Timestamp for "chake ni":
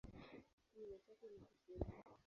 1.05-1.39